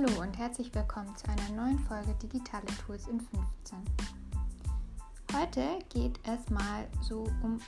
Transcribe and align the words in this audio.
Hallo 0.00 0.22
und 0.22 0.38
herzlich 0.38 0.74
willkommen 0.74 1.14
zu 1.14 1.28
einer 1.28 1.62
neuen 1.62 1.78
Folge 1.80 2.14
Digitale 2.22 2.64
Tools 2.86 3.06
im 3.08 3.20
15. 3.20 3.78
Heute 5.34 5.78
geht 5.90 6.18
es 6.26 6.48
mal 6.48 6.86
so 7.02 7.24
um 7.42 7.60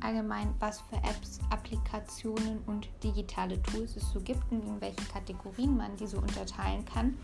allgemein, 0.00 0.52
was 0.58 0.80
für 0.80 0.96
Apps, 0.96 1.38
Applikationen 1.50 2.58
und 2.66 2.88
digitale 3.04 3.62
Tools 3.62 3.94
es 3.94 4.10
so 4.10 4.20
gibt 4.20 4.50
und 4.50 4.64
in 4.64 4.80
welche 4.80 5.04
Kategorien 5.12 5.76
man 5.76 5.96
diese 5.96 6.16
unterteilen 6.16 6.84
kann 6.86 7.16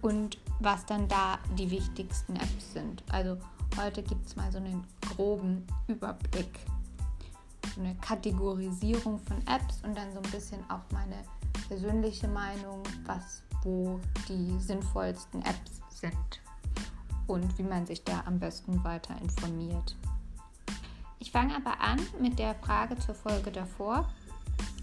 und 0.00 0.38
was 0.60 0.86
dann 0.86 1.06
da 1.08 1.38
die 1.58 1.70
wichtigsten 1.70 2.36
Apps 2.36 2.72
sind. 2.72 3.02
Also 3.10 3.36
heute 3.76 4.02
gibt 4.02 4.26
es 4.26 4.36
mal 4.36 4.50
so 4.50 4.58
einen 4.58 4.84
groben 5.14 5.66
Überblick, 5.86 6.60
so 7.74 7.80
eine 7.82 7.94
Kategorisierung 7.96 9.18
von 9.18 9.36
Apps 9.46 9.82
und 9.82 9.98
dann 9.98 10.10
so 10.12 10.20
ein 10.20 10.30
bisschen 10.30 10.60
auch 10.70 10.84
meine 10.92 11.16
persönliche 11.68 12.28
Meinung, 12.28 12.82
was 13.04 13.42
wo 13.62 14.00
die 14.28 14.58
sinnvollsten 14.58 15.42
Apps 15.42 15.80
sind 15.90 16.40
und 17.26 17.58
wie 17.58 17.62
man 17.62 17.86
sich 17.86 18.02
da 18.04 18.22
am 18.26 18.38
besten 18.38 18.82
weiter 18.84 19.14
informiert. 19.20 19.96
Ich 21.20 21.32
fange 21.32 21.54
aber 21.54 21.80
an 21.80 22.00
mit 22.20 22.38
der 22.38 22.54
Frage 22.54 22.96
zur 22.98 23.14
Folge 23.14 23.50
davor. 23.50 24.08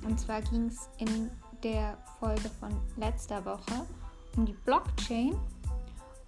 Und 0.05 0.19
zwar 0.19 0.41
ging 0.41 0.67
es 0.67 0.89
in 0.97 1.31
der 1.63 1.97
Folge 2.19 2.49
von 2.59 2.69
letzter 2.97 3.43
Woche 3.45 3.85
um 4.35 4.45
die 4.45 4.53
Blockchain. 4.53 5.35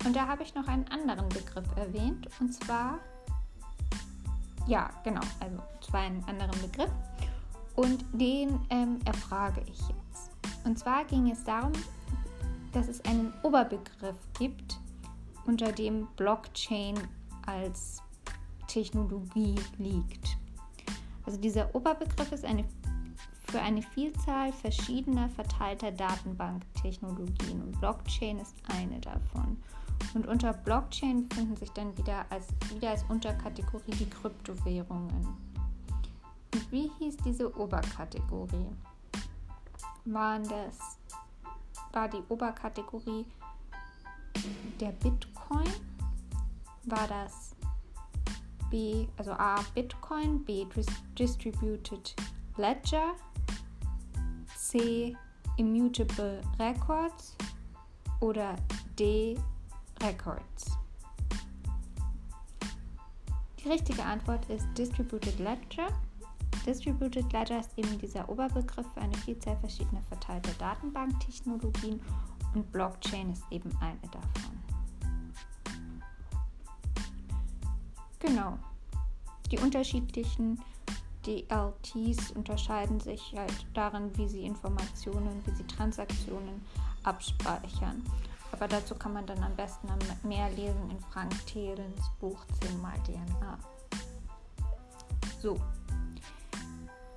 Und 0.05 0.15
da 0.15 0.27
habe 0.27 0.43
ich 0.43 0.55
noch 0.55 0.67
einen 0.67 0.87
anderen 0.87 1.29
Begriff 1.29 1.65
erwähnt. 1.75 2.27
Und 2.39 2.53
zwar, 2.53 2.99
ja, 4.65 4.89
genau, 5.03 5.21
also 5.39 5.57
zwar 5.81 6.01
einen 6.01 6.23
anderen 6.23 6.59
Begriff. 6.61 6.91
Und 7.75 8.03
den 8.13 8.59
ähm, 8.69 8.99
erfrage 9.05 9.61
ich 9.61 9.79
jetzt. 9.79 10.31
Und 10.63 10.79
zwar 10.79 11.05
ging 11.05 11.29
es 11.29 11.43
darum, 11.43 11.73
dass 12.73 12.87
es 12.87 13.03
einen 13.05 13.33
Oberbegriff 13.43 14.15
gibt, 14.37 14.79
unter 15.45 15.71
dem 15.71 16.07
Blockchain 16.15 16.95
als 17.45 18.01
Technologie 18.67 19.55
liegt. 19.77 20.37
Also 21.25 21.39
dieser 21.39 21.73
Oberbegriff 21.73 22.31
ist 22.31 22.45
eine, 22.45 22.65
für 23.49 23.61
eine 23.61 23.81
Vielzahl 23.81 24.51
verschiedener 24.51 25.29
verteilter 25.29 25.91
Datenbanktechnologien 25.91 27.61
und 27.61 27.79
Blockchain 27.79 28.39
ist 28.39 28.55
eine 28.67 28.99
davon. 28.99 29.57
Und 30.13 30.27
unter 30.27 30.53
Blockchain 30.53 31.27
befinden 31.27 31.55
sich 31.57 31.71
dann 31.71 31.97
wieder 31.97 32.25
als, 32.29 32.47
wieder 32.73 32.91
als 32.91 33.03
Unterkategorie 33.09 33.91
die 33.91 34.09
Kryptowährungen. 34.09 35.27
Und 36.53 36.71
wie 36.71 36.91
hieß 36.99 37.17
diese 37.17 37.55
Oberkategorie? 37.57 38.69
Waren 40.05 40.43
das 40.43 40.97
war 41.97 42.07
die 42.07 42.21
Oberkategorie 42.29 43.25
der 44.79 44.91
Bitcoin. 44.91 45.67
War 46.83 47.07
das 47.07 47.55
B, 48.69 49.07
also 49.17 49.31
A 49.31 49.55
Bitcoin, 49.73 50.45
B 50.45 50.67
Distributed 51.17 52.15
Ledger, 52.55 53.15
C 54.55 55.17
Immutable 55.57 56.39
Records 56.59 57.35
oder 58.19 58.55
D 58.99 59.39
Records. 60.03 60.77
Die 63.59 63.69
richtige 63.69 64.03
Antwort 64.03 64.47
ist 64.51 64.67
Distributed 64.77 65.39
Ledger. 65.39 65.87
Distributed 66.67 67.31
Ledger 67.31 67.61
ist 67.61 67.77
eben 67.77 67.97
dieser 67.97 68.27
Oberbegriff 68.27 68.85
für 68.93 68.99
eine 68.99 69.15
Vielzahl 69.15 69.55
verschiedener 69.57 70.01
verteilter 70.09 70.51
Datenbanktechnologien 70.59 72.01
und 72.53 72.71
Blockchain 72.73 73.31
ist 73.31 73.43
eben 73.49 73.71
eine 73.79 73.97
davon. 74.11 74.57
Genau. 78.19 78.59
Die 79.49 79.59
unterschiedlichen 79.59 80.59
DLTs 81.25 82.31
unterscheiden 82.31 82.99
sich 82.99 83.33
halt 83.37 83.65
darin, 83.73 84.15
wie 84.17 84.27
sie 84.27 84.45
Informationen, 84.45 85.41
wie 85.45 85.55
sie 85.55 85.67
Transaktionen 85.67 86.65
abspeichern. 87.03 88.03
Aber 88.51 88.67
dazu 88.67 88.95
kann 88.95 89.13
man 89.13 89.25
dann 89.25 89.41
am 89.41 89.55
besten 89.55 89.87
mehr 90.23 90.49
lesen 90.49 90.89
in 90.89 90.99
Frank 90.99 91.33
Thelens 91.45 92.11
Buch 92.19 92.43
10 92.61 92.81
mal 92.81 92.97
DNA. 93.03 93.57
So, 95.39 95.57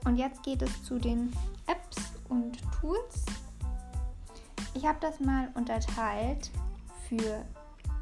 und 0.04 0.16
jetzt 0.16 0.42
geht 0.42 0.62
es 0.62 0.82
zu 0.84 0.98
den 0.98 1.32
Apps 1.66 1.96
und 2.28 2.58
Tools. 2.80 3.24
Ich 4.74 4.86
habe 4.86 4.98
das 5.00 5.20
mal 5.20 5.48
unterteilt 5.54 6.50
für 7.08 7.44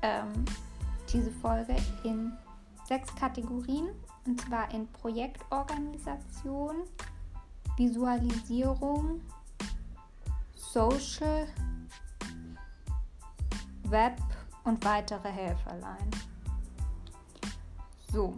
ähm, 0.03 0.45
diese 1.13 1.31
Folge 1.31 1.77
in 2.05 2.33
sechs 2.87 3.15
Kategorien. 3.15 3.89
Und 4.27 4.41
zwar 4.41 4.73
in 4.75 4.87
Projektorganisation, 4.93 6.77
Visualisierung, 7.77 9.23
Social, 10.55 11.47
Web 13.85 14.21
und 14.65 14.85
weitere 14.85 15.31
Helferlein. 15.31 16.11
So, 18.13 18.35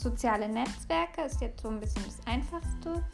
soziale 0.00 0.48
Netzwerke 0.48 1.22
ist 1.22 1.40
jetzt 1.40 1.62
so 1.62 1.68
ein 1.68 1.78
bisschen 1.78 2.04
das 2.04 2.18
Einfachste. 2.26 3.04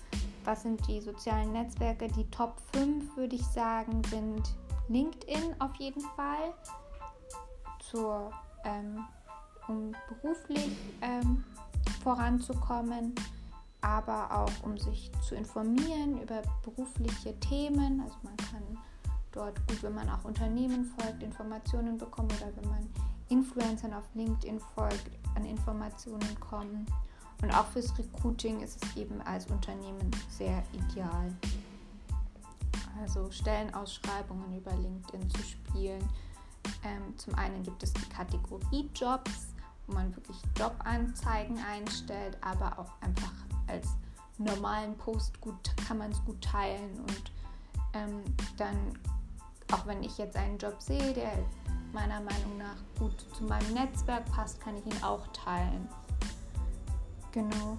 Was 0.44 0.62
sind 0.62 0.86
die 0.86 1.00
sozialen 1.00 1.52
Netzwerke? 1.52 2.06
Die 2.08 2.30
Top 2.30 2.60
5 2.72 3.16
würde 3.16 3.34
ich 3.34 3.44
sagen 3.44 4.02
sind 4.08 4.54
LinkedIn 4.88 5.56
auf 5.58 5.74
jeden 5.76 6.00
Fall, 6.00 6.54
zur, 7.91 8.30
ähm, 8.64 9.04
um 9.66 9.92
beruflich 10.08 10.70
ähm, 11.02 11.44
voranzukommen, 12.04 13.14
aber 13.80 14.30
auch 14.30 14.64
um 14.64 14.78
sich 14.78 15.10
zu 15.26 15.34
informieren 15.34 16.22
über 16.22 16.42
berufliche 16.62 17.38
Themen. 17.41 18.00
Also 18.00 18.16
man 18.22 18.36
kann 18.36 18.78
dort 19.32 19.56
gut, 19.66 19.82
wenn 19.82 19.94
man 19.94 20.08
auch 20.08 20.24
Unternehmen 20.24 20.84
folgt, 20.84 21.22
Informationen 21.24 21.98
bekommen 21.98 22.28
oder 22.38 22.54
wenn 22.56 22.70
man 22.70 22.88
Influencern 23.28 23.94
auf 23.94 24.04
LinkedIn 24.14 24.60
folgt, 24.75 25.10
an 25.34 25.44
Informationen 25.44 26.38
kommen. 26.41 26.87
Und 27.42 27.53
auch 27.54 27.66
fürs 27.66 27.97
Recruiting 27.98 28.60
ist 28.60 28.82
es 28.82 28.97
eben 28.97 29.20
als 29.22 29.47
Unternehmen 29.47 30.10
sehr 30.31 30.62
ideal. 30.72 31.34
Also 33.00 33.31
Stellenausschreibungen 33.31 34.56
über 34.56 34.72
LinkedIn 34.72 35.28
zu 35.31 35.42
spielen. 35.42 36.03
Ähm, 36.82 37.16
zum 37.16 37.34
einen 37.34 37.62
gibt 37.62 37.82
es 37.82 37.92
die 37.92 38.09
Kategorie 38.09 38.88
Jobs, 38.94 39.48
wo 39.86 39.94
man 39.94 40.15
wirklich 40.16 40.38
Jobanzeigen 40.59 41.59
einstellt, 41.59 42.38
aber 42.41 42.78
auch 42.78 42.91
einfach 43.03 43.32
als 43.66 43.88
normalen 44.38 44.97
Post 44.97 45.41
gut 45.41 45.75
kann 45.86 45.98
man 45.98 46.10
es 46.10 46.25
gut 46.25 46.42
teilen 46.42 46.98
und 47.00 47.32
ähm, 47.94 48.22
dann 48.56 48.76
auch 49.72 49.86
wenn 49.86 50.03
ich 50.03 50.19
jetzt 50.19 50.36
einen 50.36 50.59
Job 50.59 50.81
sehe, 50.81 51.12
der 51.12 51.32
meiner 51.97 52.21
Meinung 52.21 52.59
nach 52.59 52.77
gut 52.99 53.19
zu 53.34 53.45
meinem 53.45 53.73
Netzwerk 53.73 54.31
passt, 54.31 54.61
kann 54.61 54.77
ich 54.77 54.84
ihn 54.84 55.03
auch 55.03 55.27
teilen. 55.29 55.89
Genau. 57.33 57.79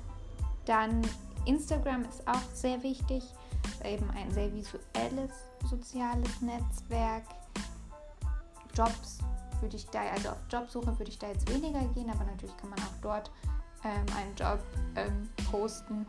Dann 0.66 1.02
Instagram 1.46 2.04
ist 2.06 2.28
auch 2.28 2.42
sehr 2.52 2.82
wichtig, 2.82 3.24
eben 3.86 4.10
ein 4.12 4.32
sehr 4.32 4.52
visuelles 4.52 5.32
soziales 5.70 6.42
Netzwerk. 6.42 7.24
Jobs 8.74 9.20
würde 9.62 9.76
ich 9.76 9.86
da, 9.88 10.02
also 10.02 10.30
auf 10.30 10.38
Jobsuche 10.50 10.98
würde 10.98 11.12
ich 11.12 11.20
da 11.20 11.28
jetzt 11.28 11.48
weniger 11.54 11.84
gehen, 11.94 12.10
aber 12.10 12.24
natürlich 12.24 12.58
kann 12.58 12.72
man 12.72 12.80
auch 12.80 13.02
dort 13.04 13.32
ähm, 13.84 14.06
einen 14.18 14.36
Job 14.36 14.60
ähm, 14.96 15.30
posten. 15.52 16.08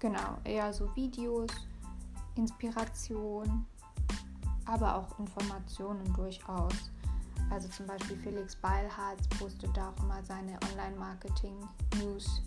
Genau, 0.00 0.36
eher 0.44 0.70
so 0.74 0.94
Videos, 0.94 1.50
Inspiration, 2.34 3.66
aber 4.66 4.96
auch 4.96 5.18
Informationen 5.18 6.12
durchaus. 6.14 6.74
Also 7.50 7.68
zum 7.68 7.86
Beispiel 7.86 8.16
Felix 8.16 8.56
Beilharz 8.56 9.26
postet 9.38 9.76
da 9.76 9.90
auch 9.90 10.02
immer 10.02 10.22
seine 10.24 10.58
Online-Marketing-News 10.72 12.42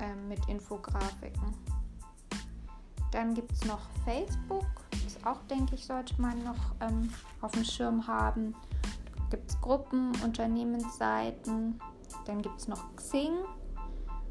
ähm, 0.00 0.28
mit 0.28 0.46
Infografiken. 0.48 1.54
Dann 3.12 3.32
gibt 3.34 3.52
es 3.52 3.64
noch 3.64 3.80
Facebook, 4.04 4.66
das 5.04 5.24
auch, 5.24 5.40
denke 5.44 5.76
ich, 5.76 5.86
sollte 5.86 6.20
man 6.20 6.42
noch 6.42 6.74
ähm, 6.80 7.08
auf 7.40 7.52
dem 7.52 7.64
Schirm 7.64 8.04
haben. 8.06 8.56
Gibt 9.30 9.50
es 9.50 9.60
Gruppen, 9.60 10.12
Unternehmensseiten. 10.24 11.80
Dann 12.24 12.42
gibt 12.42 12.60
es 12.60 12.68
noch 12.68 12.94
Xing. 12.96 13.32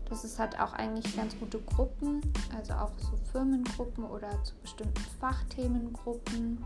Das 0.10 0.24
ist 0.24 0.40
halt 0.40 0.60
auch 0.60 0.74
eigentlich 0.74 1.16
ganz 1.16 1.38
gute 1.40 1.60
Gruppen, 1.60 2.22
also 2.56 2.74
auch 2.74 2.92
so 3.00 3.18
Firmengruppen 3.32 4.04
oder 4.04 4.30
zu 4.44 4.54
bestimmten 4.62 5.02
Fachthemengruppen. 5.20 6.64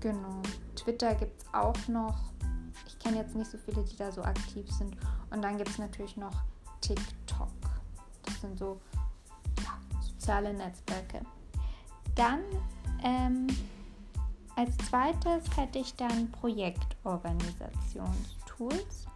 Genau. 0.00 0.42
Twitter 0.74 1.14
gibt 1.14 1.42
es 1.42 1.54
auch 1.54 1.88
noch. 1.88 2.18
Ich 2.86 2.98
kenne 2.98 3.18
jetzt 3.18 3.36
nicht 3.36 3.50
so 3.50 3.58
viele, 3.58 3.84
die 3.84 3.96
da 3.96 4.10
so 4.10 4.22
aktiv 4.22 4.70
sind. 4.72 4.96
Und 5.30 5.42
dann 5.42 5.58
gibt 5.58 5.70
es 5.70 5.78
natürlich 5.78 6.16
noch 6.16 6.34
TikTok. 6.80 7.48
Das 8.24 8.40
sind 8.40 8.58
so 8.58 8.80
ja, 9.62 9.78
soziale 10.00 10.54
Netzwerke. 10.54 11.20
Dann 12.14 12.40
Ähm, 13.02 13.46
als 14.56 14.76
zweites 14.88 15.44
hätte 15.56 15.78
ich 15.78 15.94
dann 15.96 16.30
Projektorganisationstools. 16.32 19.06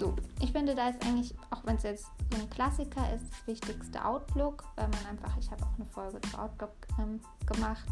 So, 0.00 0.16
ich 0.40 0.50
finde, 0.50 0.74
da 0.74 0.88
ist 0.88 1.04
eigentlich, 1.04 1.34
auch 1.50 1.60
wenn 1.64 1.76
es 1.76 1.82
jetzt 1.82 2.06
so 2.32 2.40
ein 2.40 2.48
Klassiker 2.48 3.12
ist, 3.14 3.22
das 3.30 3.46
wichtigste 3.46 4.02
Outlook, 4.02 4.64
weil 4.76 4.88
man 4.88 5.06
einfach, 5.10 5.36
ich 5.38 5.50
habe 5.50 5.62
auch 5.62 5.74
eine 5.76 5.84
Folge 5.84 6.18
zu 6.22 6.38
Outlook 6.38 6.72
ähm, 6.98 7.20
gemacht, 7.44 7.86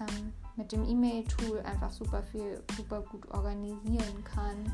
ähm, 0.00 0.34
mit 0.56 0.70
dem 0.70 0.84
E-Mail-Tool 0.84 1.60
einfach 1.60 1.90
super 1.90 2.22
viel, 2.24 2.62
super 2.76 3.00
gut 3.00 3.26
organisieren 3.30 4.22
kann. 4.22 4.70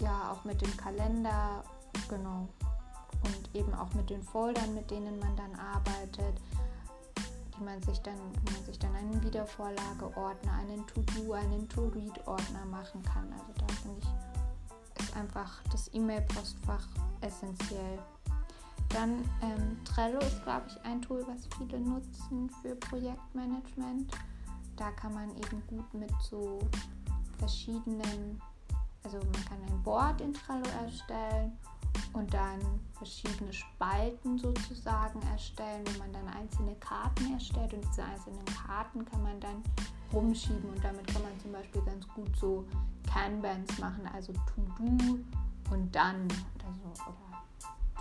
Ja, 0.00 0.32
auch 0.32 0.44
mit 0.44 0.62
dem 0.62 0.74
Kalender, 0.78 1.62
genau. 2.08 2.48
Und 3.22 3.54
eben 3.54 3.74
auch 3.74 3.92
mit 3.92 4.08
den 4.08 4.22
Foldern, 4.22 4.74
mit 4.74 4.90
denen 4.90 5.18
man 5.18 5.36
dann 5.36 5.54
arbeitet, 5.56 6.40
die 7.54 7.64
man 7.64 7.82
sich 7.82 7.98
dann, 7.98 8.16
wo 8.16 8.52
man 8.52 8.64
sich 8.64 8.78
dann 8.78 8.94
einen 8.94 9.22
Wiedervorlageordner, 9.22 10.52
einen 10.54 10.86
To-Do, 10.86 11.34
einen 11.34 11.68
To-Read-Ordner 11.68 12.64
machen 12.70 13.02
kann. 13.02 13.30
Also 13.30 13.52
da 13.58 13.74
finde 13.82 13.98
ich, 14.00 14.08
ist 15.08 15.16
einfach 15.16 15.62
das 15.70 15.92
E-Mail-Postfach 15.92 16.86
essentiell. 17.20 17.98
Dann 18.90 19.22
ähm, 19.42 19.76
Trello 19.84 20.18
ist, 20.20 20.42
glaube 20.44 20.66
ich, 20.68 20.80
ein 20.84 21.02
Tool, 21.02 21.24
was 21.26 21.46
viele 21.56 21.80
nutzen 21.80 22.50
für 22.62 22.74
Projektmanagement. 22.76 24.12
Da 24.76 24.90
kann 24.92 25.12
man 25.14 25.30
eben 25.36 25.62
gut 25.66 25.92
mit 25.92 26.12
so 26.22 26.58
verschiedenen, 27.38 28.40
also 29.02 29.18
man 29.18 29.44
kann 29.44 29.58
ein 29.68 29.82
Board 29.82 30.20
in 30.20 30.32
Trello 30.32 30.68
erstellen 30.82 31.52
und 32.12 32.32
dann 32.32 32.60
verschiedene 32.94 33.52
Spalten 33.52 34.38
sozusagen 34.38 35.20
erstellen, 35.32 35.84
wo 35.86 35.98
man 35.98 36.12
dann 36.12 36.28
einzelne 36.28 36.74
Karten 36.76 37.32
erstellt 37.32 37.74
und 37.74 37.84
diese 37.90 38.04
einzelnen 38.04 38.44
Karten 38.46 39.04
kann 39.04 39.22
man 39.22 39.38
dann 39.40 39.62
rumschieben 40.12 40.70
und 40.70 40.82
damit 40.82 41.06
kann 41.08 41.22
man 41.22 41.38
zum 41.40 41.52
Beispiel 41.52 41.82
ganz 41.82 42.08
gut 42.08 42.34
so 42.36 42.64
Kanbans 43.12 43.78
machen, 43.78 44.08
also 44.12 44.32
To-Do 44.32 45.18
und 45.70 45.94
dann 45.94 46.24
oder 46.24 46.74
so 46.74 47.02
oder 47.10 47.28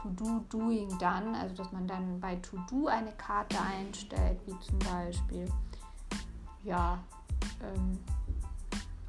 To-Do, 0.02 0.40
Doing, 0.50 0.90
Done, 1.00 1.38
also 1.40 1.56
dass 1.56 1.72
man 1.72 1.88
dann 1.88 2.20
bei 2.20 2.36
To-Do 2.36 2.88
eine 2.88 3.12
Karte 3.14 3.58
einstellt, 3.60 4.40
wie 4.46 4.60
zum 4.60 4.80
Beispiel 4.80 5.48
ja, 6.64 7.00
ähm, 7.62 7.98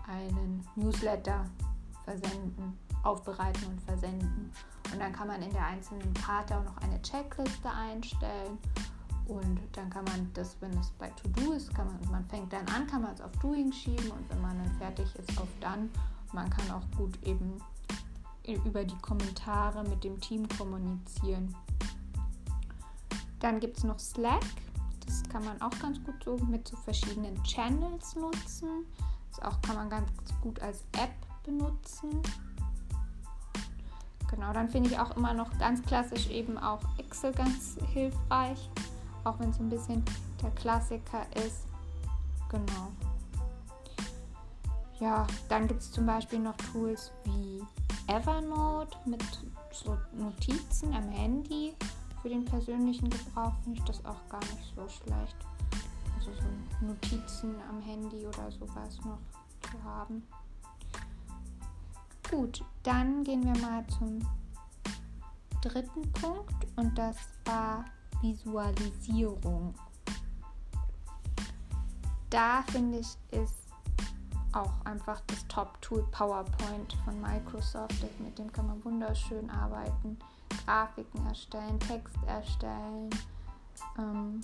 einen 0.06 0.66
Newsletter 0.76 1.44
versenden, 2.04 2.78
aufbereiten 3.02 3.66
und 3.66 3.82
versenden. 3.82 4.52
Und 4.92 4.98
dann 4.98 5.12
kann 5.12 5.28
man 5.28 5.42
in 5.42 5.52
der 5.52 5.66
einzelnen 5.66 6.14
Karte 6.14 6.56
auch 6.56 6.64
noch 6.64 6.78
eine 6.78 7.00
Checkliste 7.02 7.70
einstellen. 7.70 8.58
Und 9.28 9.60
dann 9.72 9.90
kann 9.90 10.04
man 10.06 10.30
das, 10.32 10.56
wenn 10.60 10.76
es 10.78 10.90
bei 10.98 11.08
To-Do 11.10 11.52
ist, 11.52 11.74
kann 11.74 11.86
man, 11.86 12.10
man 12.10 12.24
fängt 12.28 12.50
dann 12.50 12.66
an, 12.68 12.86
kann 12.86 13.02
man 13.02 13.14
es 13.14 13.20
auf 13.20 13.32
Doing 13.42 13.70
schieben 13.70 14.10
und 14.10 14.28
wenn 14.30 14.40
man 14.40 14.56
dann 14.58 14.74
fertig 14.78 15.06
ist, 15.14 15.38
auf 15.38 15.48
Done. 15.60 15.90
Man 16.32 16.48
kann 16.48 16.70
auch 16.70 16.96
gut 16.96 17.22
eben 17.24 17.60
über 18.64 18.84
die 18.84 18.96
Kommentare 18.98 19.84
mit 19.84 20.02
dem 20.02 20.18
Team 20.20 20.48
kommunizieren. 20.48 21.54
Dann 23.40 23.60
gibt 23.60 23.76
es 23.76 23.84
noch 23.84 23.98
Slack. 23.98 24.44
Das 25.04 25.22
kann 25.24 25.44
man 25.44 25.60
auch 25.60 25.78
ganz 25.78 26.02
gut 26.04 26.24
so 26.24 26.36
mit 26.46 26.66
so 26.66 26.76
verschiedenen 26.78 27.42
Channels 27.44 28.16
nutzen. 28.16 28.86
Das 29.30 29.42
auch 29.42 29.60
kann 29.62 29.76
man 29.76 29.90
ganz 29.90 30.10
gut 30.40 30.60
als 30.60 30.84
App 30.92 31.12
benutzen. 31.44 32.22
Genau, 34.30 34.52
dann 34.52 34.68
finde 34.68 34.90
ich 34.90 34.98
auch 34.98 35.16
immer 35.16 35.34
noch 35.34 35.56
ganz 35.58 35.82
klassisch 35.82 36.28
eben 36.28 36.58
auch 36.58 36.80
Excel 36.98 37.32
ganz 37.32 37.76
hilfreich. 37.92 38.70
Auch 39.28 39.38
wenn 39.40 39.50
es 39.50 39.60
ein 39.60 39.68
bisschen 39.68 40.02
der 40.42 40.50
Klassiker 40.52 41.26
ist. 41.34 41.66
Genau. 42.48 42.88
Ja, 45.00 45.26
dann 45.50 45.68
gibt 45.68 45.82
es 45.82 45.92
zum 45.92 46.06
Beispiel 46.06 46.38
noch 46.38 46.56
Tools 46.72 47.12
wie 47.24 47.62
Evernote 48.06 48.96
mit 49.04 49.22
so 49.70 49.98
Notizen 50.14 50.94
am 50.94 51.10
Handy. 51.10 51.74
Für 52.22 52.30
den 52.30 52.46
persönlichen 52.46 53.10
Gebrauch 53.10 53.52
finde 53.62 53.78
ich 53.78 53.84
das 53.84 54.02
auch 54.06 54.28
gar 54.30 54.40
nicht 54.40 54.74
so 54.74 54.88
schlecht. 54.88 55.36
Also 56.16 56.30
so 56.32 56.86
Notizen 56.86 57.54
am 57.68 57.82
Handy 57.82 58.26
oder 58.26 58.50
sowas 58.50 58.98
noch 59.04 59.18
zu 59.70 59.84
haben. 59.84 60.22
Gut, 62.30 62.64
dann 62.82 63.24
gehen 63.24 63.44
wir 63.44 63.60
mal 63.60 63.86
zum 63.88 64.26
dritten 65.60 66.10
Punkt 66.12 66.66
und 66.76 66.96
das 66.96 67.16
war 67.44 67.84
Visualisierung. 68.20 69.74
Da 72.30 72.62
finde 72.70 72.98
ich, 72.98 73.16
ist 73.30 73.68
auch 74.52 74.72
einfach 74.84 75.20
das 75.26 75.46
Top-Tool 75.48 76.02
PowerPoint 76.10 76.92
von 77.04 77.20
Microsoft. 77.20 77.94
Mit 78.20 78.38
dem 78.38 78.52
kann 78.52 78.66
man 78.66 78.84
wunderschön 78.84 79.48
arbeiten, 79.50 80.18
Grafiken 80.64 81.26
erstellen, 81.26 81.78
Text 81.80 82.16
erstellen, 82.26 83.10
ähm, 83.98 84.40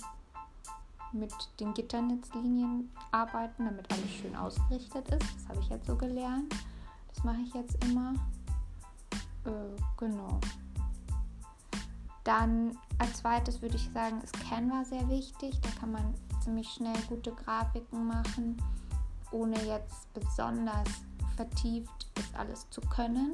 mit 1.11 1.33
den 1.59 1.73
Gitternetzlinien 1.73 2.91
arbeiten, 3.11 3.65
damit 3.65 3.91
alles 3.91 4.09
schön 4.11 4.35
ausgerichtet 4.35 5.07
ist. 5.09 5.35
Das 5.35 5.49
habe 5.49 5.59
ich 5.59 5.69
jetzt 5.69 5.87
so 5.87 5.95
gelernt. 5.95 6.53
Das 7.13 7.23
mache 7.23 7.41
ich 7.41 7.53
jetzt 7.53 7.83
immer. 7.85 8.13
Äh, 9.45 9.81
genau. 9.97 10.39
Dann 12.25 12.77
als 12.97 13.19
zweites 13.19 13.61
würde 13.61 13.77
ich 13.77 13.89
sagen, 13.93 14.19
ist 14.21 14.37
Canva 14.49 14.83
sehr 14.83 15.07
wichtig. 15.07 15.61
Da 15.61 15.69
kann 15.79 15.93
man 15.93 16.13
ziemlich 16.43 16.67
schnell 16.67 16.97
gute 17.07 17.31
Grafiken 17.31 18.05
machen 18.05 18.61
ohne 19.35 19.61
jetzt 19.65 20.11
besonders 20.13 20.87
vertieft 21.35 22.07
das 22.15 22.33
alles 22.35 22.69
zu 22.69 22.81
können. 22.81 23.33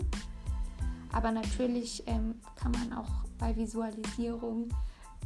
Aber 1.12 1.32
natürlich 1.32 2.04
ähm, 2.08 2.36
kann 2.56 2.72
man 2.72 2.94
auch 2.94 3.10
bei 3.38 3.56
Visualisierung 3.56 4.70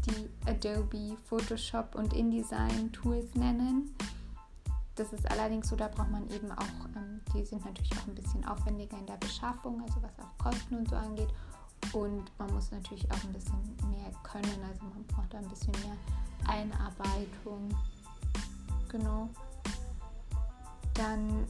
die 0.05 0.29
Adobe, 0.49 1.15
Photoshop 1.25 1.95
und 1.95 2.13
InDesign 2.13 2.91
Tools 2.91 3.33
nennen. 3.35 3.95
Das 4.95 5.13
ist 5.13 5.29
allerdings 5.29 5.69
so, 5.69 5.75
da 5.75 5.87
braucht 5.87 6.11
man 6.11 6.27
eben 6.29 6.51
auch, 6.51 6.85
ähm, 6.95 7.21
die 7.33 7.45
sind 7.45 7.65
natürlich 7.65 7.91
auch 7.93 8.07
ein 8.07 8.15
bisschen 8.15 8.45
aufwendiger 8.45 8.97
in 8.97 9.05
der 9.05 9.17
Beschaffung, 9.17 9.81
also 9.81 10.01
was 10.01 10.19
auch 10.19 10.37
Kosten 10.43 10.75
und 10.75 10.89
so 10.89 10.95
angeht. 10.95 11.29
Und 11.95 12.31
man 12.37 12.53
muss 12.53 12.71
natürlich 12.71 13.09
auch 13.11 13.23
ein 13.23 13.33
bisschen 13.33 13.75
mehr 13.89 14.11
können, 14.23 14.63
also 14.69 14.83
man 14.83 15.03
braucht 15.07 15.33
da 15.33 15.37
ein 15.37 15.47
bisschen 15.47 15.71
mehr 15.71 15.95
Einarbeitung. 16.45 17.69
Genau 18.89 19.29
dann, 20.95 21.45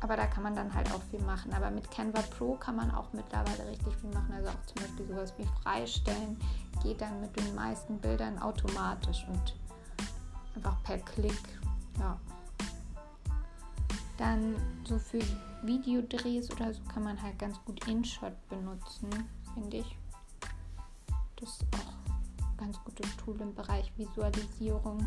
aber 0.00 0.16
da 0.16 0.26
kann 0.26 0.42
man 0.42 0.56
dann 0.56 0.74
halt 0.74 0.92
auch 0.92 1.02
viel 1.10 1.20
machen. 1.20 1.52
Aber 1.52 1.70
mit 1.70 1.90
Canva 1.90 2.22
Pro 2.22 2.54
kann 2.56 2.76
man 2.76 2.90
auch 2.90 3.12
mittlerweile 3.12 3.68
richtig 3.70 3.94
viel 3.96 4.10
machen. 4.10 4.32
Also 4.34 4.48
auch 4.48 4.66
zum 4.66 4.82
Beispiel 4.82 5.06
sowas 5.06 5.32
wie 5.38 5.46
Freistellen 5.62 6.38
geht 6.82 7.00
dann 7.00 7.20
mit 7.20 7.38
den 7.38 7.54
meisten 7.54 7.98
Bildern 7.98 8.38
automatisch 8.40 9.24
und 9.28 9.54
einfach 10.56 10.82
per 10.82 10.98
Klick. 10.98 11.60
Ja. 11.98 12.18
Dann 14.16 14.54
so 14.84 14.98
für 14.98 15.20
Videodrehs 15.62 16.50
oder 16.50 16.72
so 16.72 16.82
kann 16.84 17.04
man 17.04 17.20
halt 17.20 17.38
ganz 17.38 17.58
gut 17.64 17.86
InShot 17.88 18.34
benutzen, 18.48 19.08
finde 19.54 19.78
ich. 19.78 19.98
Das 21.36 21.50
ist 21.50 21.64
auch 21.74 22.48
ein 22.50 22.56
ganz 22.56 22.82
gutes 22.84 23.16
Tool 23.16 23.40
im 23.40 23.54
Bereich 23.54 23.92
Visualisierung. 23.96 25.06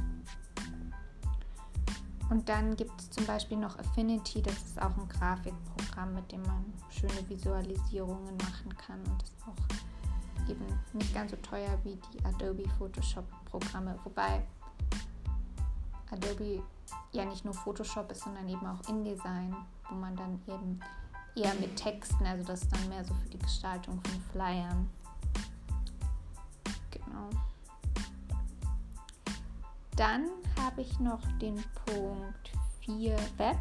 Und 2.30 2.50
dann 2.50 2.76
gibt 2.76 3.00
es 3.00 3.10
zum 3.10 3.26
Beispiel 3.26 3.58
noch 3.58 3.80
Affinity, 3.80 4.42
das 4.42 4.56
ist 4.56 4.82
auch 4.82 4.98
ein 4.98 5.08
Grafikprogramm, 5.08 6.14
mit 6.14 6.30
dem 6.32 6.42
man 6.42 6.66
schöne 6.90 7.30
Visualisierungen 7.30 8.36
machen 8.38 8.76
kann 8.78 9.00
und 9.00 9.22
das 9.22 9.30
ist 9.30 9.48
auch 9.48 10.50
eben 10.50 10.66
nicht 10.94 11.14
ganz 11.14 11.32
so 11.32 11.38
teuer 11.38 11.78
wie 11.84 11.98
die 12.14 12.26
Adobe 12.26 12.68
Photoshop 12.78 13.26
Programme, 13.46 13.98
wobei 14.04 14.44
Adobe 16.18 16.64
ja 17.12 17.26
nicht 17.26 17.46
nur 17.46 17.54
Photoshop 17.54 18.12
ist, 18.12 18.24
sondern 18.24 18.48
eben 18.48 18.66
auch 18.66 18.88
InDesign, 18.90 19.56
wo 19.90 19.96
man 19.96 20.16
dann 20.16 20.42
eben 20.48 20.80
eher 21.36 21.54
mit 21.56 21.76
Texten, 21.76 22.26
also 22.26 22.44
das 22.44 22.64
ist 22.64 22.72
dann 22.72 22.90
mehr 22.90 23.04
so 23.04 23.14
für 23.14 23.30
die 23.30 23.40
Gestaltung 23.40 24.02
von 24.02 24.22
Flyern. 24.32 24.90
Genau. 26.92 27.30
Dann 29.96 30.30
habe 30.62 30.82
ich 30.82 31.00
noch 31.00 31.22
den 31.40 31.64
Punkt 31.86 32.52
4 32.82 33.16
Web. 33.38 33.58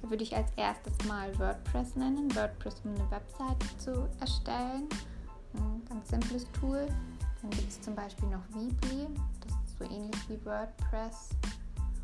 Da 0.00 0.10
würde 0.10 0.22
ich 0.22 0.34
als 0.34 0.50
erstes 0.56 0.92
mal 1.06 1.36
WordPress 1.38 1.96
nennen. 1.96 2.34
WordPress, 2.34 2.82
um 2.84 2.94
eine 2.94 3.10
Webseite 3.10 3.78
zu 3.78 4.08
erstellen. 4.20 4.88
Ein 5.54 5.82
ganz 5.88 6.08
simples 6.08 6.46
Tool. 6.52 6.86
Dann 7.42 7.50
gibt 7.50 7.68
es 7.68 7.80
zum 7.80 7.94
Beispiel 7.94 8.28
noch 8.28 8.42
Weebly. 8.50 9.08
So 9.78 9.84
ähnlich 9.84 10.28
wie 10.28 10.44
WordPress. 10.44 11.30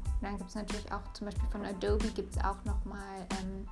Und 0.05 0.23
dann 0.23 0.39
gibt 0.39 0.51
es 0.51 0.55
natürlich 0.55 0.93
auch 0.93 1.13
zum 1.13 1.27
Beispiel 1.27 1.49
von 1.51 1.65
Adobe 1.65 2.09
gibt 2.09 2.37
es 2.37 2.45
auch 2.45 2.65
nochmal 2.65 3.27
ähm, 3.41 3.69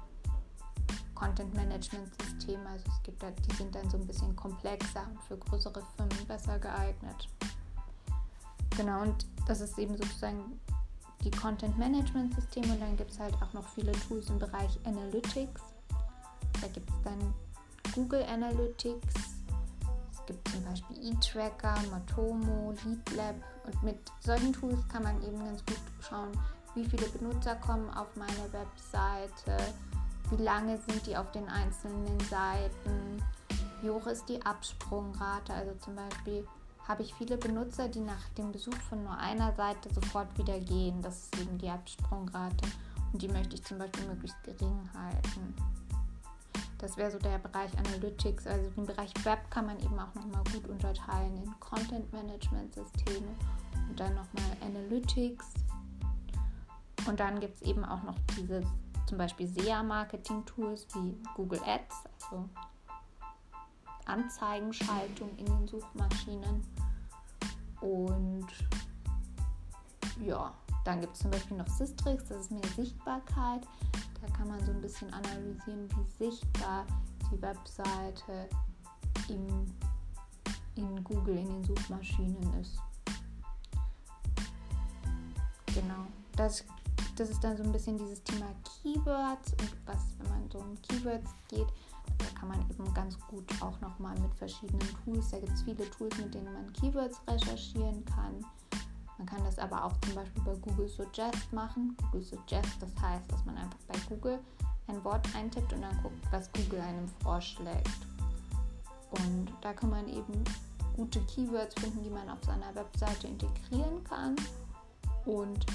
Content 1.14 1.54
Management 1.54 2.08
Systeme. 2.20 2.68
Also 2.68 2.84
es 2.88 3.02
gibt 3.04 3.22
da, 3.22 3.30
die 3.30 3.54
sind 3.54 3.74
dann 3.74 3.88
so 3.88 3.96
ein 3.96 4.06
bisschen 4.06 4.34
komplexer 4.34 5.06
und 5.08 5.22
für 5.22 5.36
größere 5.36 5.82
Firmen 5.96 6.26
besser 6.26 6.58
geeignet. 6.58 7.28
genau, 8.76 9.02
und 9.02 9.26
das 9.46 9.60
ist 9.60 9.78
eben 9.78 9.96
sozusagen 9.96 10.60
die 11.22 11.30
Content 11.30 11.78
Management 11.78 12.34
Systeme 12.34 12.72
und 12.72 12.80
dann 12.80 12.96
gibt 12.96 13.12
es 13.12 13.20
halt 13.20 13.34
auch 13.40 13.52
noch 13.52 13.68
viele 13.68 13.92
Tools 13.92 14.28
im 14.30 14.38
Bereich 14.38 14.78
Analytics. 14.84 15.62
Da 16.60 16.66
gibt 16.68 16.90
es 16.90 16.96
dann 17.04 17.34
Google 17.94 18.24
Analytics, 18.24 19.14
es 20.22 20.26
gibt 20.26 20.48
zum 20.48 20.64
Beispiel 20.64 21.12
eTracker, 21.12 21.74
Matomo, 21.90 22.72
LeadLab 22.84 23.34
und 23.66 23.82
mit 23.82 23.98
solchen 24.20 24.52
Tools 24.52 24.86
kann 24.88 25.02
man 25.02 25.20
eben 25.22 25.44
ganz 25.44 25.64
gut 25.66 25.80
schauen, 26.00 26.30
wie 26.74 26.84
viele 26.84 27.06
Benutzer 27.08 27.56
kommen 27.56 27.90
auf 27.90 28.08
meine 28.14 28.52
Webseite, 28.52 29.56
wie 30.30 30.42
lange 30.42 30.78
sind 30.86 31.06
die 31.06 31.16
auf 31.16 31.30
den 31.32 31.48
einzelnen 31.48 32.18
Seiten, 32.30 33.22
wie 33.82 33.90
hoch 33.90 34.06
ist 34.06 34.28
die 34.28 34.40
Absprungrate, 34.44 35.52
also 35.52 35.72
zum 35.80 35.96
Beispiel 35.96 36.46
habe 36.86 37.02
ich 37.02 37.14
viele 37.14 37.36
Benutzer, 37.36 37.88
die 37.88 38.00
nach 38.00 38.28
dem 38.36 38.52
Besuch 38.52 38.76
von 38.88 39.02
nur 39.04 39.16
einer 39.16 39.54
Seite 39.54 39.92
sofort 39.92 40.36
wieder 40.36 40.58
gehen. 40.58 41.00
Das 41.00 41.24
ist 41.24 41.40
eben 41.40 41.56
die 41.58 41.68
Absprungrate. 41.68 42.66
Und 43.12 43.22
die 43.22 43.28
möchte 43.28 43.54
ich 43.54 43.62
zum 43.62 43.78
Beispiel 43.78 44.04
möglichst 44.06 44.42
gering 44.42 44.88
halten. 44.92 45.54
Das 46.82 46.96
wäre 46.96 47.12
so 47.12 47.18
der 47.18 47.38
Bereich 47.38 47.70
Analytics. 47.78 48.48
Also 48.48 48.68
den 48.70 48.86
Bereich 48.86 49.12
Web 49.24 49.48
kann 49.50 49.66
man 49.66 49.78
eben 49.78 49.96
auch 50.00 50.12
nochmal 50.16 50.42
gut 50.52 50.66
unterteilen 50.68 51.36
in 51.36 51.60
Content 51.60 52.12
Management 52.12 52.74
Systeme 52.74 53.28
und 53.88 54.00
dann 54.00 54.16
nochmal 54.16 54.56
Analytics. 54.60 55.46
Und 57.06 57.20
dann 57.20 57.38
gibt 57.38 57.54
es 57.54 57.62
eben 57.62 57.84
auch 57.84 58.02
noch 58.02 58.16
diese 58.36 58.62
zum 59.06 59.16
Beispiel 59.16 59.46
SEA-Marketing-Tools 59.46 60.88
wie 60.94 61.16
Google 61.36 61.60
Ads, 61.64 62.04
also 62.14 62.48
Anzeigenschaltung 64.06 65.30
in 65.36 65.46
den 65.46 65.68
Suchmaschinen. 65.68 66.66
Und 67.80 68.48
ja, 70.20 70.52
dann 70.84 71.00
gibt 71.00 71.14
es 71.14 71.20
zum 71.20 71.30
Beispiel 71.30 71.56
noch 71.56 71.68
Systrix, 71.68 72.24
das 72.24 72.40
ist 72.46 72.50
mehr 72.50 72.68
Sichtbarkeit. 72.74 73.68
Da 74.22 74.28
kann 74.36 74.46
man 74.46 74.64
so 74.64 74.70
ein 74.70 74.80
bisschen 74.80 75.12
analysieren, 75.12 75.88
wie 75.90 76.30
sichtbar 76.30 76.86
die 77.30 77.42
Webseite 77.42 78.48
im, 79.28 79.66
in 80.76 81.02
Google, 81.02 81.38
in 81.38 81.48
den 81.48 81.64
Suchmaschinen 81.64 82.60
ist. 82.60 82.78
Genau, 85.74 86.06
das, 86.36 86.64
das 87.16 87.30
ist 87.30 87.42
dann 87.42 87.56
so 87.56 87.64
ein 87.64 87.72
bisschen 87.72 87.98
dieses 87.98 88.22
Thema 88.22 88.46
Keywords 88.62 89.54
und 89.54 89.76
was, 89.86 90.16
wenn 90.18 90.28
man 90.28 90.50
so 90.50 90.58
um 90.58 90.80
Keywords 90.82 91.30
geht, 91.48 91.66
da 92.18 92.26
kann 92.38 92.48
man 92.48 92.60
eben 92.70 92.94
ganz 92.94 93.18
gut 93.26 93.50
auch 93.60 93.80
nochmal 93.80 94.16
mit 94.20 94.32
verschiedenen 94.34 94.86
Tools, 95.04 95.30
da 95.30 95.40
gibt 95.40 95.52
es 95.52 95.62
viele 95.62 95.90
Tools, 95.90 96.16
mit 96.18 96.32
denen 96.32 96.52
man 96.52 96.72
Keywords 96.74 97.20
recherchieren 97.26 98.04
kann. 98.04 98.44
Man 99.22 99.28
kann 99.28 99.44
das 99.44 99.56
aber 99.60 99.84
auch 99.84 99.92
zum 100.00 100.16
Beispiel 100.16 100.42
bei 100.42 100.54
Google 100.56 100.88
Suggest 100.88 101.52
machen. 101.52 101.96
Google 102.02 102.24
Suggest, 102.24 102.72
das 102.80 102.90
heißt, 103.00 103.30
dass 103.30 103.44
man 103.44 103.56
einfach 103.56 103.78
bei 103.86 103.96
Google 104.08 104.40
ein 104.88 105.04
Wort 105.04 105.24
eintippt 105.36 105.72
und 105.72 105.82
dann 105.82 105.96
guckt, 106.02 106.26
was 106.32 106.50
Google 106.52 106.80
einem 106.80 107.06
vorschlägt. 107.22 108.04
Und 109.10 109.52
da 109.60 109.74
kann 109.74 109.90
man 109.90 110.08
eben 110.08 110.42
gute 110.96 111.20
Keywords 111.26 111.80
finden, 111.80 112.02
die 112.02 112.10
man 112.10 112.28
auf 112.30 112.42
seiner 112.42 112.74
Webseite 112.74 113.28
integrieren 113.28 114.02
kann 114.02 114.34
und 115.24 115.66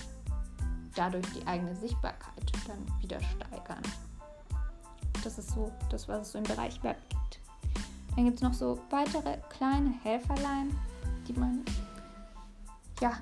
dadurch 0.94 1.26
die 1.32 1.48
eigene 1.48 1.74
Sichtbarkeit 1.78 2.52
dann 2.68 3.02
wieder 3.02 3.22
steigern. 3.22 3.84
Das 5.24 5.38
ist 5.38 5.52
so 5.52 5.72
das, 5.90 6.06
was 6.10 6.24
es 6.24 6.32
so 6.34 6.38
im 6.40 6.44
Bereich 6.44 6.84
Web 6.84 6.98
gibt. 7.08 7.40
Dann 8.14 8.26
gibt 8.26 8.36
es 8.40 8.44
noch 8.44 8.54
so 8.54 8.78
weitere 8.90 9.38
kleine 9.48 9.94
Helferlein, 10.04 10.78
die 11.30 11.34
man 11.40 11.64
ja 13.00 13.14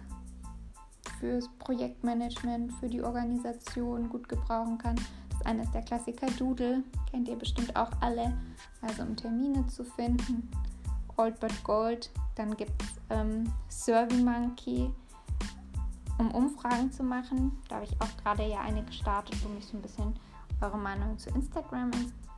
fürs 1.26 1.50
Projektmanagement, 1.58 2.72
für 2.74 2.88
die 2.88 3.02
Organisation 3.02 4.10
gut 4.10 4.30
gebrauchen 4.30 4.78
kann. 4.78 4.96
Das 5.32 5.42
eine 5.42 5.64
ist 5.64 5.74
der 5.74 5.82
Klassiker 5.82 6.28
Doodle, 6.38 6.84
kennt 7.10 7.28
ihr 7.28 7.36
bestimmt 7.36 7.76
auch 7.76 7.90
alle, 8.00 8.32
also 8.82 9.02
um 9.02 9.16
Termine 9.16 9.66
zu 9.66 9.84
finden. 9.84 10.50
Old 11.18 11.40
but 11.40 11.64
Gold. 11.64 12.12
Dann 12.36 12.56
gibt 12.56 12.80
es 12.82 12.90
ähm, 13.10 13.52
SurveyMonkey, 13.70 14.92
um 16.20 16.32
Umfragen 16.32 16.92
zu 16.92 17.02
machen. 17.02 17.58
Da 17.70 17.76
habe 17.78 17.86
ich 17.86 18.02
auch 18.02 18.18
gerade 18.24 18.48
ja 18.48 18.62
eine 18.62 18.84
gestartet, 18.84 19.36
wo 19.44 19.50
mich 19.50 19.66
so 19.66 19.78
ein 19.78 19.82
bisschen 19.82 20.14
eure 20.62 20.78
Meinung 20.78 21.18
zu 21.18 21.30
Instagram 21.32 21.90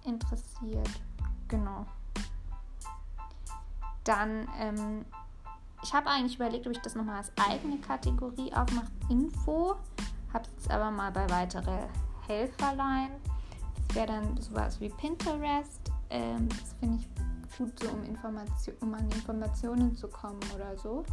interessiert. 0.05 1.01
Genau. 1.49 1.85
Dann, 4.05 4.47
ähm, 4.59 5.05
ich 5.83 5.93
habe 5.93 6.09
eigentlich 6.09 6.35
überlegt, 6.35 6.65
ob 6.67 6.73
ich 6.73 6.81
das 6.81 6.95
nochmal 6.95 7.17
als 7.17 7.31
eigene 7.49 7.77
Kategorie 7.79 8.51
aufmache, 8.53 8.91
Info. 9.09 9.75
Habe 10.33 10.45
es 10.45 10.51
jetzt 10.53 10.71
aber 10.71 10.91
mal 10.91 11.11
bei 11.11 11.29
weitere 11.29 11.87
Helferlein. 12.27 13.11
Das 13.87 13.95
wäre 13.95 14.07
dann 14.07 14.39
sowas 14.41 14.79
wie 14.79 14.89
Pinterest. 14.89 15.91
Ähm, 16.09 16.49
das 16.49 16.73
finde 16.79 16.99
ich 16.99 17.57
gut, 17.57 17.79
so 17.79 17.89
um, 17.89 18.03
Information, 18.03 18.75
um 18.81 18.93
an 18.93 19.09
Informationen 19.11 19.95
zu 19.95 20.07
kommen 20.07 20.39
oder 20.55 20.77
so. 20.77 21.03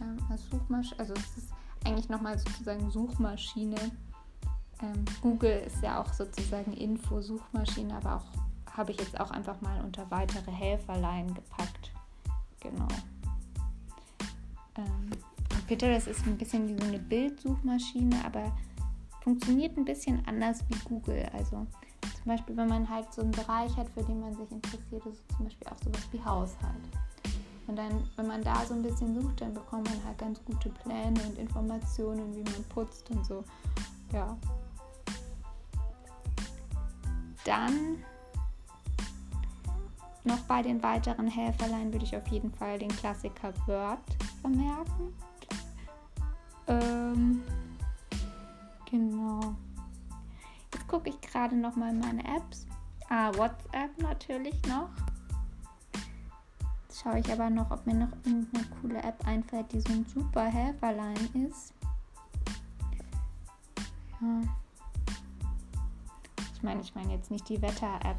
Ähm, 0.00 0.18
als 0.30 0.48
Suchmaschine, 0.50 0.98
also 0.98 1.14
es 1.14 1.36
ist 1.36 1.52
eigentlich 1.84 2.08
nochmal 2.08 2.38
sozusagen 2.38 2.90
Suchmaschine 2.90 3.76
ähm, 4.82 5.04
Google 5.20 5.62
ist 5.66 5.82
ja 5.82 6.00
auch 6.00 6.12
sozusagen 6.12 6.72
Info-Suchmaschine, 6.72 7.94
aber 7.96 8.16
auch 8.16 8.76
habe 8.76 8.92
ich 8.92 8.98
jetzt 8.98 9.18
auch 9.20 9.30
einfach 9.30 9.60
mal 9.60 9.80
unter 9.82 10.10
weitere 10.10 10.50
Helferlein 10.50 11.34
gepackt. 11.34 11.92
Genau. 12.60 12.88
Ähm, 14.86 15.10
Pinterest 15.66 16.08
ist 16.08 16.26
ein 16.26 16.36
bisschen 16.36 16.68
wie 16.68 16.80
so 16.80 16.88
eine 16.88 16.98
Bildsuchmaschine, 16.98 18.24
aber 18.24 18.52
funktioniert 19.22 19.76
ein 19.76 19.84
bisschen 19.84 20.24
anders 20.26 20.64
wie 20.68 20.78
Google. 20.88 21.28
Also 21.32 21.66
zum 22.00 22.24
Beispiel, 22.24 22.56
wenn 22.56 22.68
man 22.68 22.88
halt 22.88 23.12
so 23.12 23.22
einen 23.22 23.30
Bereich 23.30 23.76
hat, 23.76 23.88
für 23.90 24.02
den 24.02 24.20
man 24.20 24.34
sich 24.34 24.50
interessiert, 24.50 25.06
ist 25.06 25.22
zum 25.36 25.44
Beispiel 25.44 25.68
auch 25.68 25.78
sowas 25.78 26.08
wie 26.12 26.24
Haushalt. 26.24 26.74
Und 27.66 27.76
dann, 27.76 28.02
wenn 28.16 28.26
man 28.26 28.42
da 28.42 28.64
so 28.66 28.74
ein 28.74 28.82
bisschen 28.82 29.20
sucht, 29.20 29.40
dann 29.40 29.54
bekommt 29.54 29.88
man 29.88 30.04
halt 30.04 30.18
ganz 30.18 30.44
gute 30.44 30.70
Pläne 30.70 31.20
und 31.22 31.38
Informationen, 31.38 32.34
wie 32.34 32.42
man 32.42 32.64
putzt 32.68 33.08
und 33.10 33.24
so. 33.24 33.44
Ja, 34.12 34.36
dann 37.44 37.98
noch 40.24 40.40
bei 40.40 40.62
den 40.62 40.82
weiteren 40.82 41.26
Helferlein 41.26 41.92
würde 41.92 42.04
ich 42.04 42.16
auf 42.16 42.26
jeden 42.28 42.52
Fall 42.52 42.78
den 42.78 42.90
Klassiker 42.90 43.52
Word 43.66 44.00
vermerken. 44.40 45.14
Ähm, 46.66 47.42
genau. 48.90 49.54
Jetzt 50.72 50.86
gucke 50.88 51.10
ich 51.10 51.20
gerade 51.20 51.56
noch 51.56 51.76
mal 51.76 51.92
meine 51.92 52.22
Apps. 52.24 52.66
Ah, 53.08 53.32
WhatsApp 53.34 53.90
natürlich 53.98 54.54
noch. 54.68 54.90
Jetzt 56.88 57.02
schaue 57.02 57.18
ich 57.18 57.32
aber 57.32 57.50
noch, 57.50 57.70
ob 57.70 57.86
mir 57.86 57.94
noch 57.94 58.12
irgendeine 58.24 58.64
coole 58.80 59.02
App 59.02 59.26
einfällt, 59.26 59.72
die 59.72 59.80
so 59.80 59.92
ein 59.92 60.06
super 60.06 60.44
Helferlein 60.44 61.48
ist. 61.48 61.74
Ja. 64.20 64.42
Ich 66.54 66.62
meine, 66.62 66.82
ich 66.82 66.94
meine 66.94 67.14
jetzt 67.14 67.30
nicht 67.30 67.48
die 67.48 67.60
Wetter-App. 67.60 68.18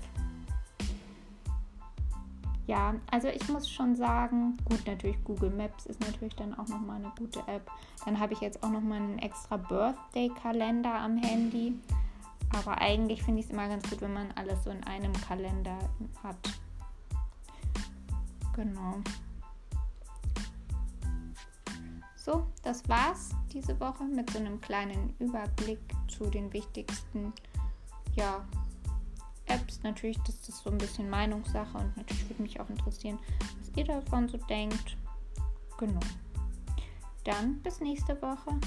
Ja, 2.67 2.95
also 3.09 3.27
ich 3.27 3.47
muss 3.49 3.69
schon 3.69 3.95
sagen, 3.95 4.57
gut, 4.65 4.85
natürlich 4.85 5.21
Google 5.23 5.49
Maps 5.49 5.85
ist 5.87 5.99
natürlich 5.99 6.35
dann 6.35 6.53
auch 6.53 6.67
nochmal 6.67 6.97
eine 6.97 7.11
gute 7.17 7.39
App. 7.47 7.69
Dann 8.05 8.19
habe 8.19 8.33
ich 8.33 8.41
jetzt 8.41 8.63
auch 8.63 8.69
nochmal 8.69 9.01
einen 9.01 9.19
extra 9.19 9.57
Birthday-Kalender 9.57 10.93
am 10.93 11.17
Handy. 11.17 11.79
Aber 12.53 12.79
eigentlich 12.79 13.23
finde 13.23 13.39
ich 13.39 13.45
es 13.47 13.51
immer 13.51 13.67
ganz 13.67 13.89
gut, 13.89 14.01
wenn 14.01 14.13
man 14.13 14.31
alles 14.35 14.63
so 14.63 14.69
in 14.69 14.83
einem 14.83 15.13
Kalender 15.13 15.77
hat. 16.23 16.37
Genau. 18.55 18.95
So, 22.15 22.45
das 22.61 22.87
war's 22.87 23.31
diese 23.51 23.79
Woche 23.79 24.03
mit 24.03 24.29
so 24.29 24.37
einem 24.37 24.61
kleinen 24.61 25.15
Überblick 25.19 25.79
zu 26.07 26.25
den 26.25 26.53
wichtigsten 26.53 27.33
ja, 28.15 28.45
Apps. 29.53 29.81
Natürlich, 29.83 30.17
das 30.25 30.47
ist 30.47 30.63
so 30.63 30.69
ein 30.69 30.77
bisschen 30.77 31.09
Meinungssache 31.09 31.77
und 31.77 31.95
natürlich 31.97 32.29
würde 32.29 32.41
mich 32.41 32.59
auch 32.59 32.69
interessieren, 32.69 33.19
was 33.59 33.77
ihr 33.77 33.85
davon 33.85 34.27
so 34.27 34.37
denkt. 34.37 34.97
Genau. 35.77 35.99
Dann 37.23 37.61
bis 37.61 37.79
nächste 37.79 38.19
Woche. 38.21 38.59